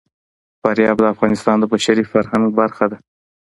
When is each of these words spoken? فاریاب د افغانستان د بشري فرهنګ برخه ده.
فاریاب 0.61 0.97
د 1.01 1.05
افغانستان 1.13 1.55
د 1.59 1.63
بشري 1.73 2.03
فرهنګ 2.11 2.45
برخه 2.59 2.85
ده. 2.91 2.97